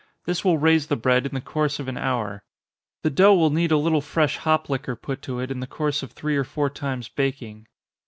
[0.25, 2.41] This will raise the bread in the course of an hour.
[3.03, 6.01] The dough will need a little fresh hop liquor put to it, in the course
[6.01, 7.67] of three or four times baking.